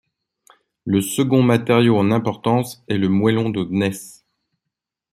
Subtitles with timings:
[0.83, 4.25] Le second matériau en importance est le moellon de gneiss.